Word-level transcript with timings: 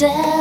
Your 0.00 0.37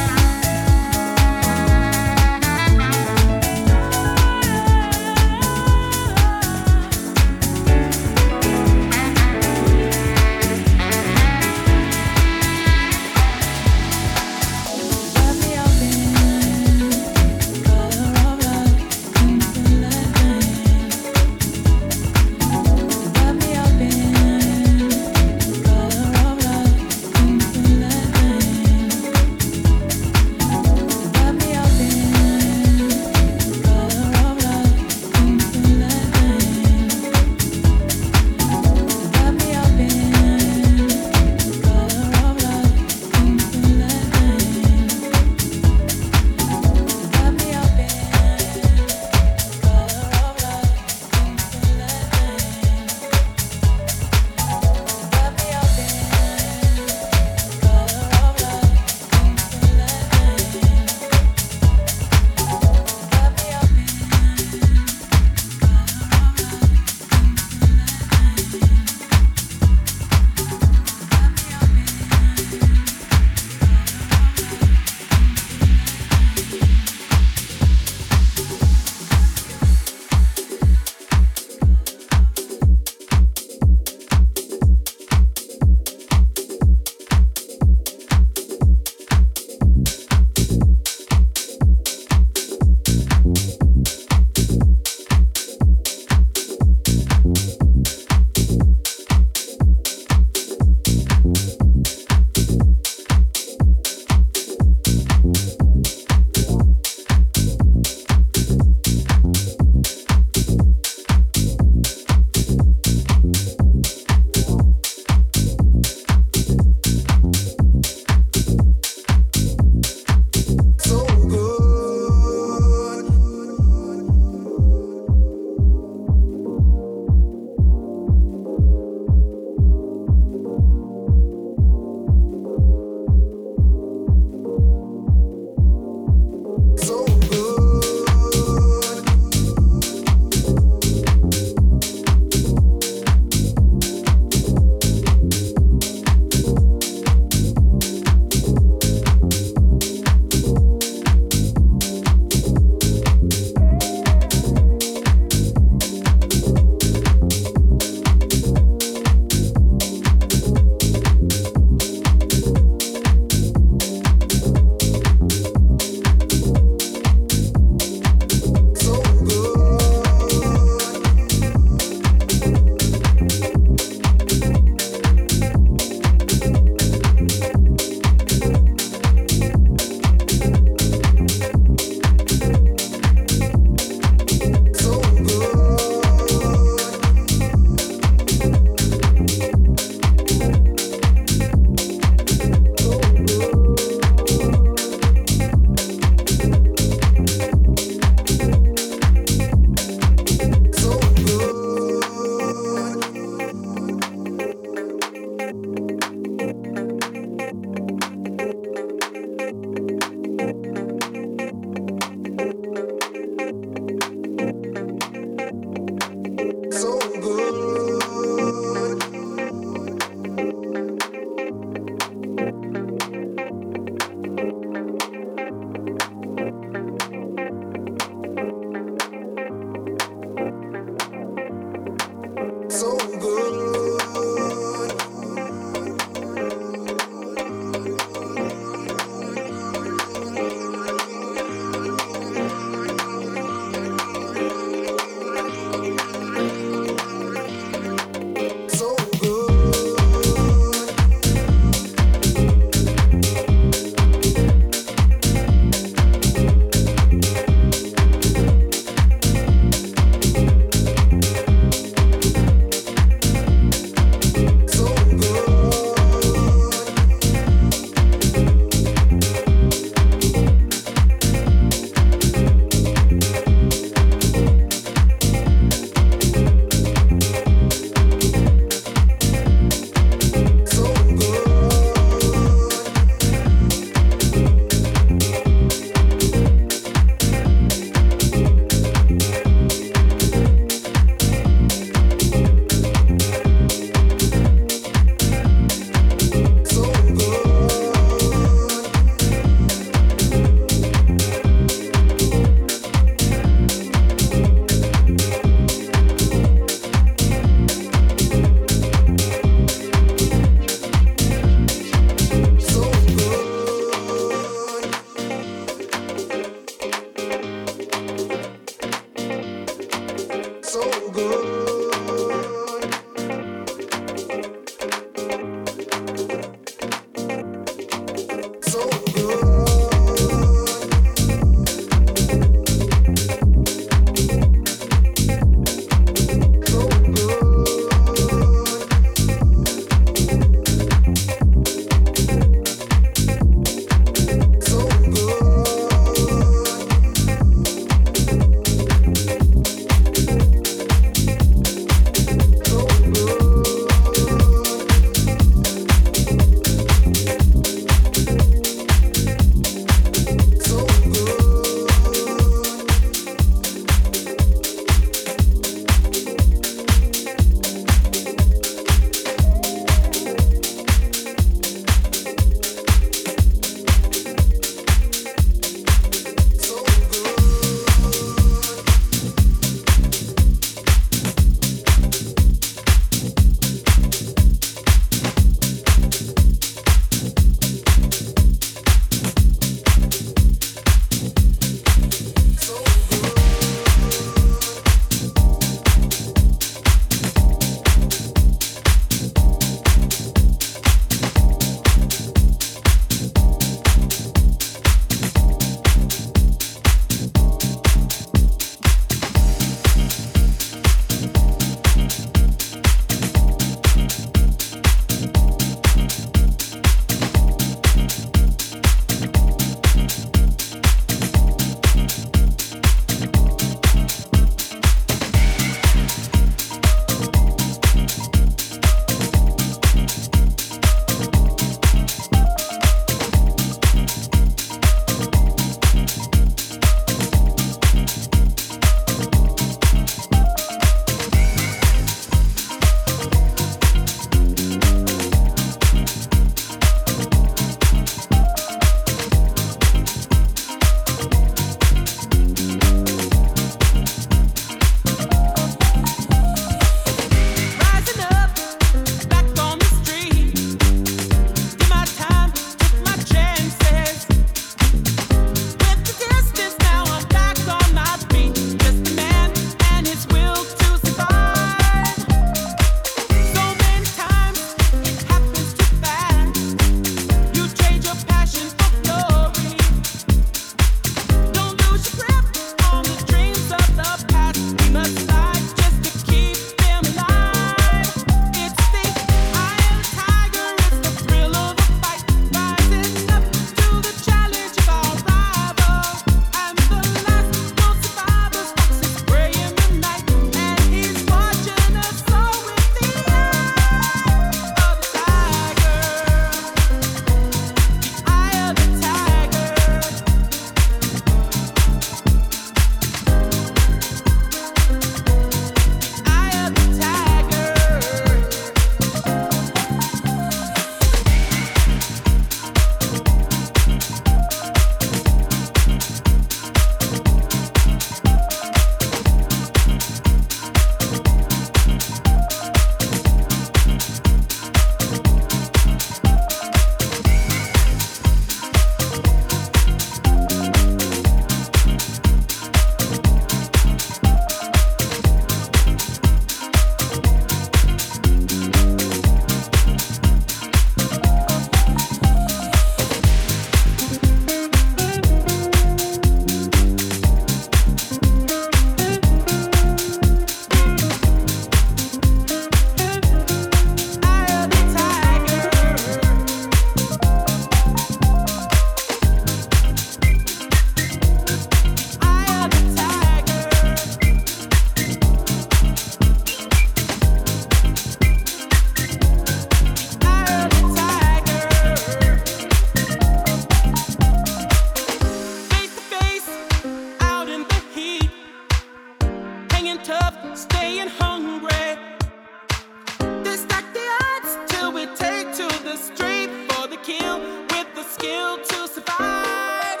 skill 598.26 598.56
to 598.58 598.88
survive. 598.88 600.00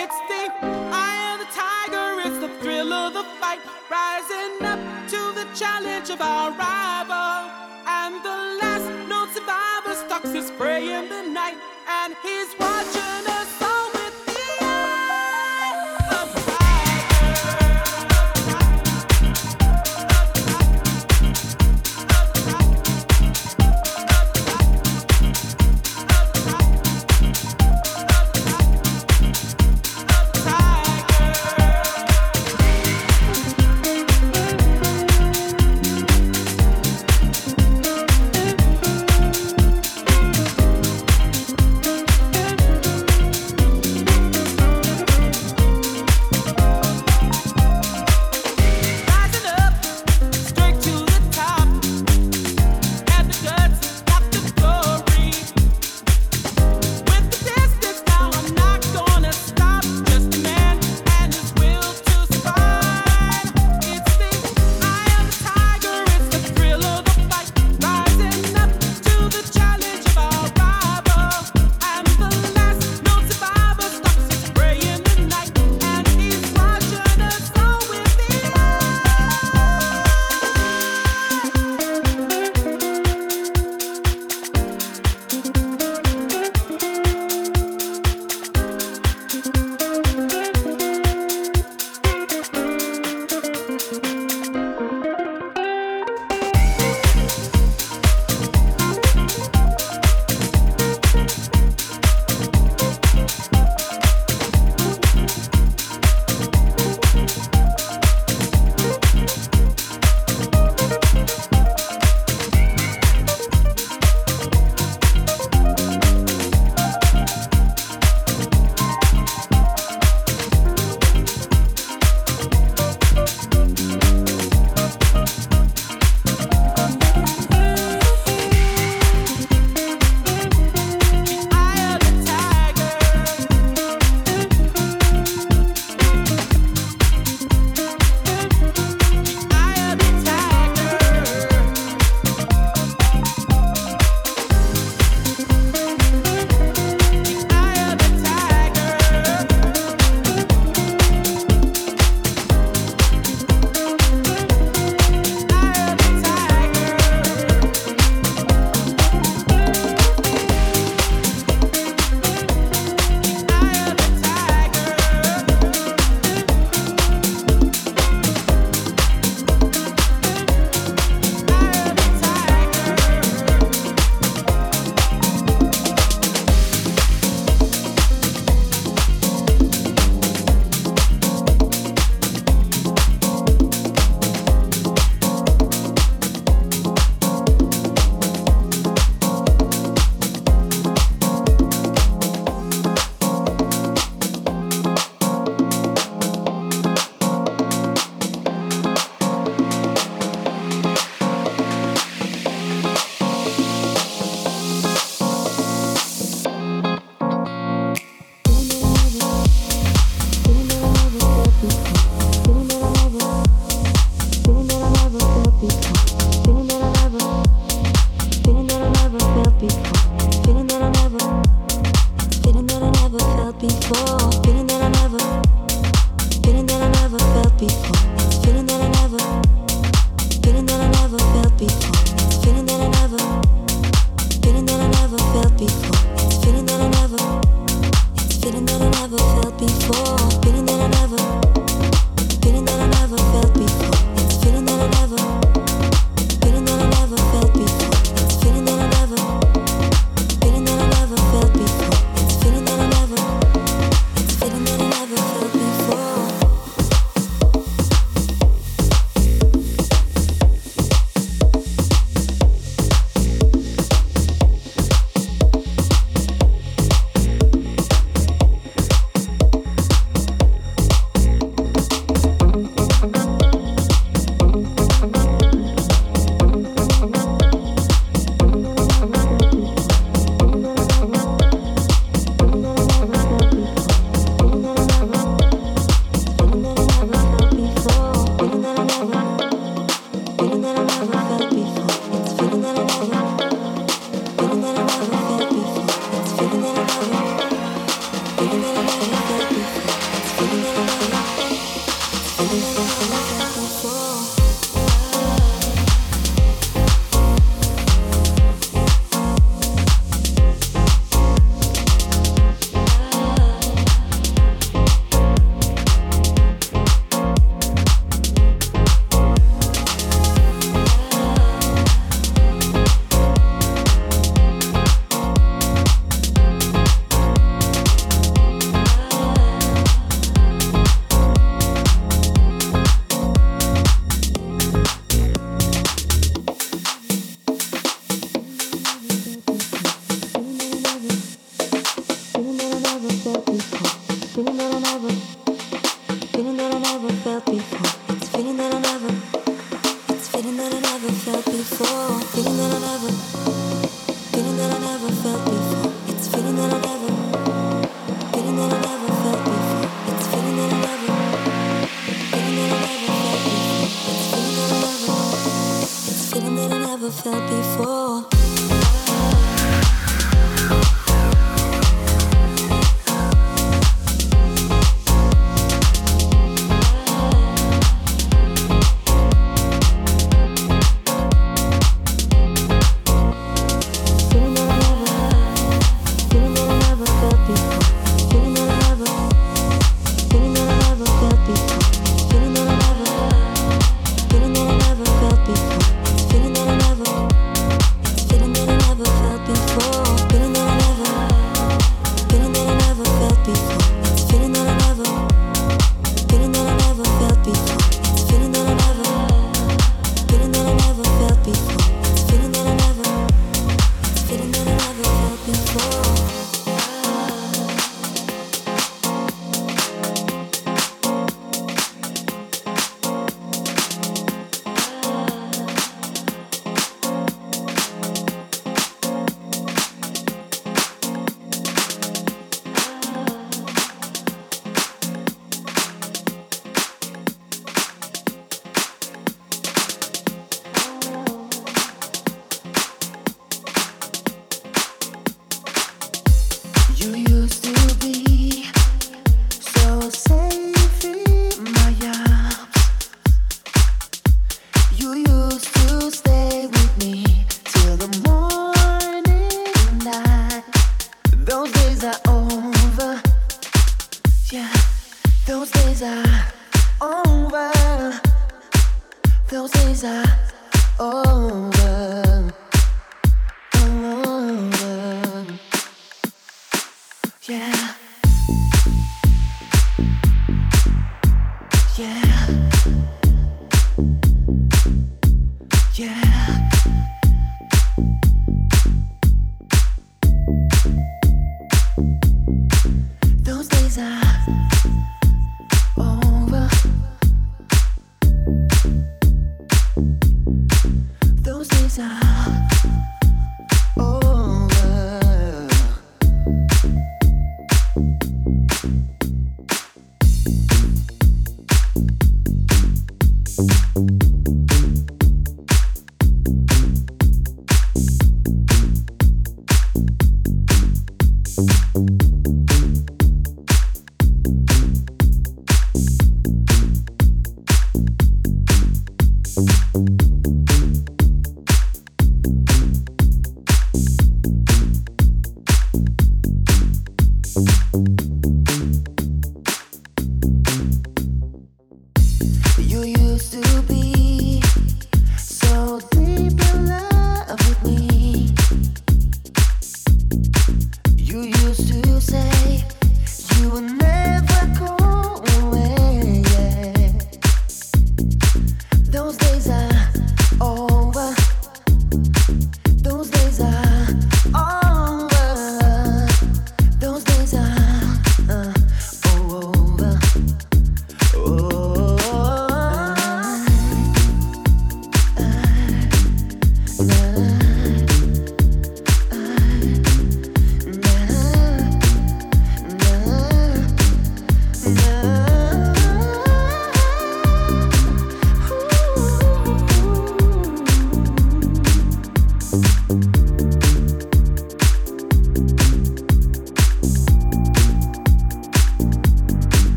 It's 0.00 0.18
the 0.32 0.44
eye 1.04 1.24
of 1.32 1.38
the 1.42 1.50
tiger, 1.64 2.08
it's 2.26 2.38
the 2.38 2.48
thrill 2.60 2.92
of 2.92 3.12
the 3.12 3.24
fight, 3.40 3.60
rising 3.90 4.54
up 4.72 4.80
to 5.12 5.20
the 5.38 5.46
challenge 5.54 6.08
of 6.08 6.20
our 6.20 6.50
rival. 6.50 7.50
And 7.86 8.14
the 8.24 8.38
last 8.62 8.88
known 9.08 9.28
survivor 9.34 9.94
stalks 10.06 10.32
his 10.32 10.50
prey 10.52 10.84
in 10.98 11.08
the 11.08 11.22
night, 11.40 11.58
and 12.00 12.14
he's 12.22 12.50
watching 12.58 13.24
us. 13.32 13.37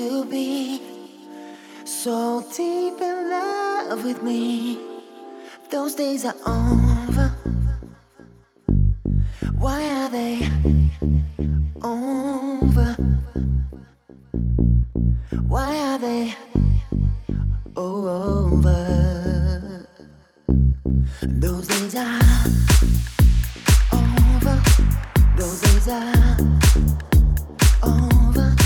to 0.00 0.24
be 0.24 0.80
so 1.84 2.42
deep 2.56 2.98
in 3.02 3.16
love 3.28 4.02
with 4.02 4.22
me. 4.22 4.78
Those 5.70 5.94
days 5.94 6.24
are 6.24 6.38
over. 6.46 7.28
Why 9.58 9.80
are 9.98 10.08
they 10.08 10.48
over? 11.82 12.90
Why 15.52 15.70
are 15.90 15.98
they 15.98 16.34
over? 17.76 18.80
Those 21.44 21.66
days 21.68 21.94
are 21.96 22.20
over. 23.92 24.56
Those 25.36 25.60
days 25.60 25.88
are 25.88 26.36
over. 27.82 28.56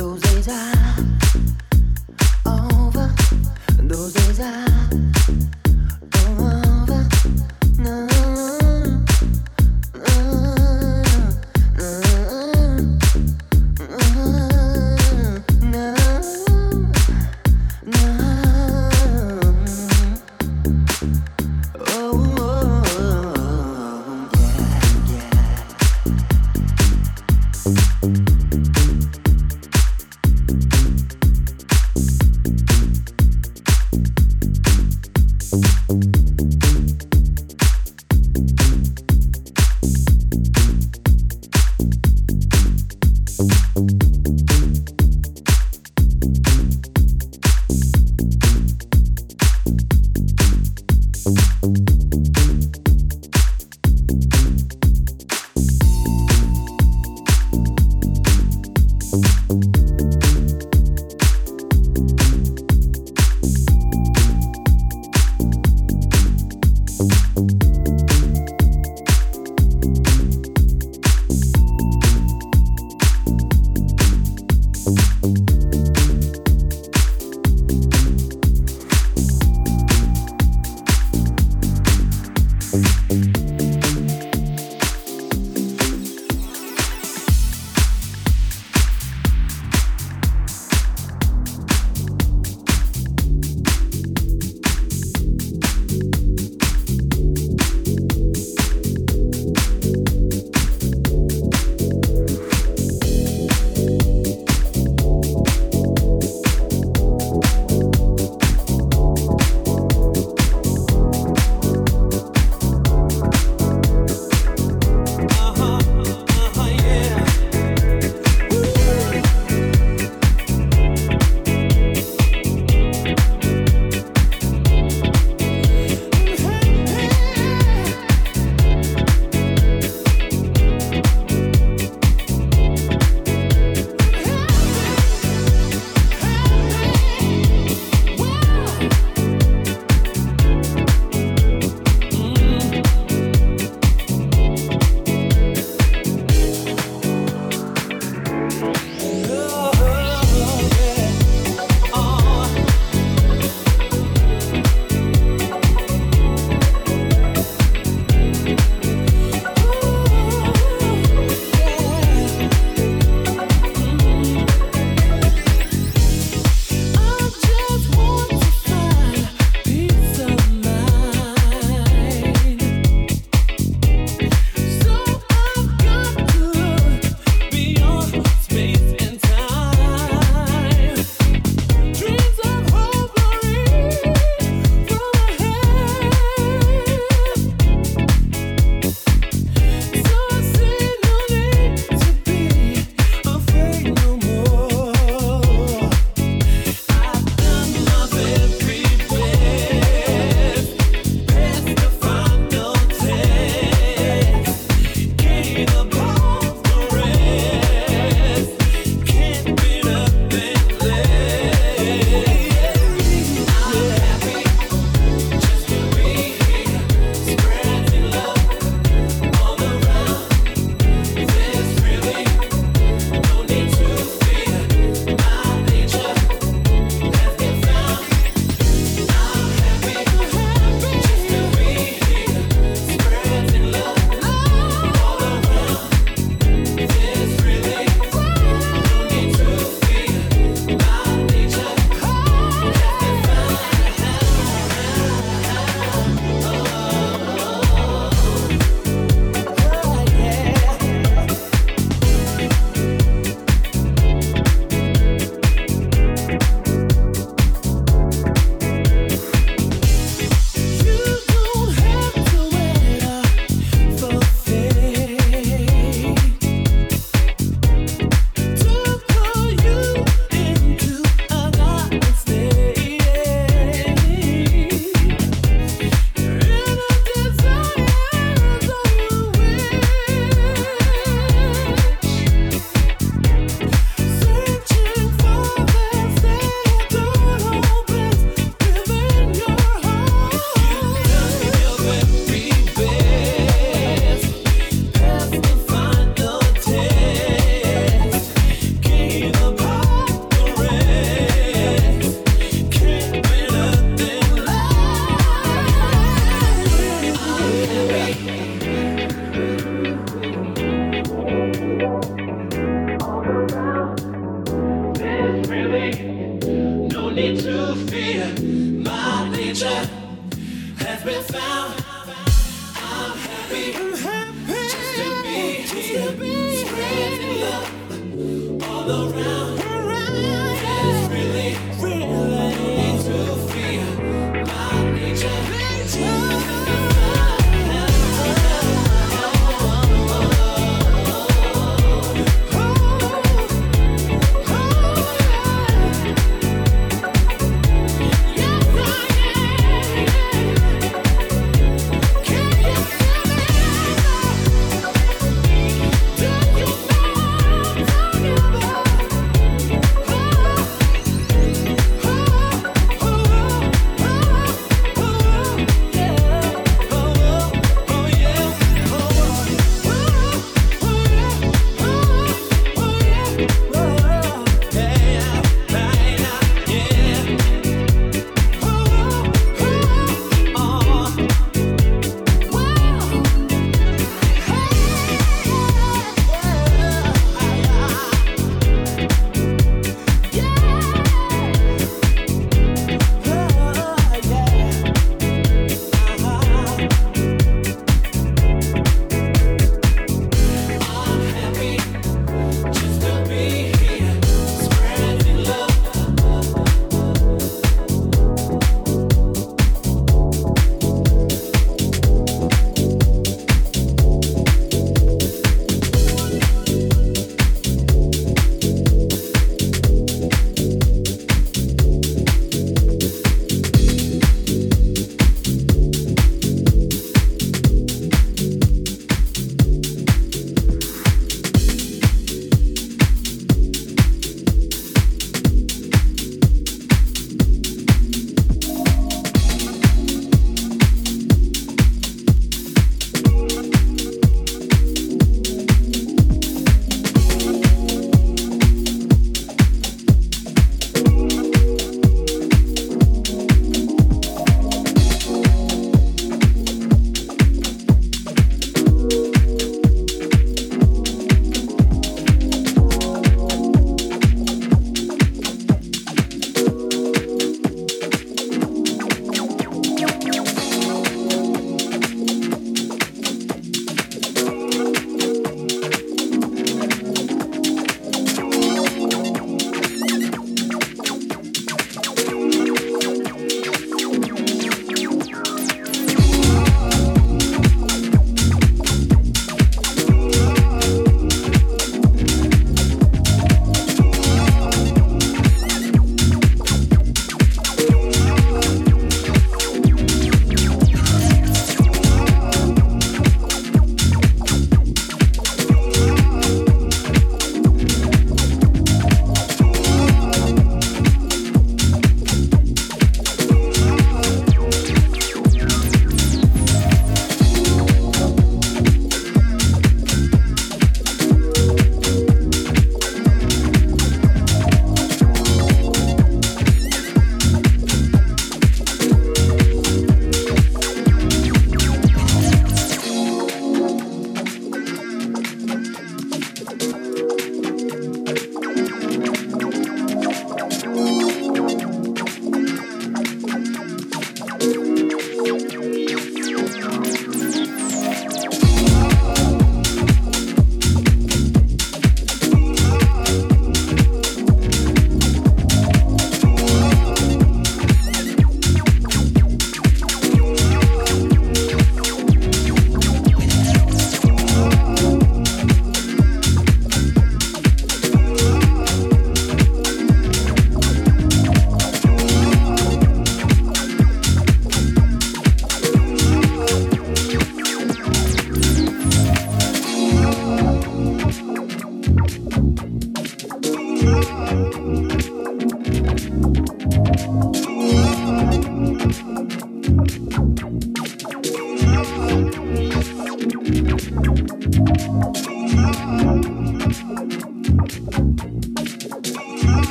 Those 0.00 0.25
I 0.48 1.15